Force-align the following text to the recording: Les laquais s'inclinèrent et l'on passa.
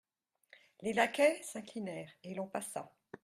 Les 0.81 0.93
laquais 0.93 1.43
s'inclinèrent 1.43 2.11
et 2.23 2.33
l'on 2.33 2.47
passa. 2.47 2.91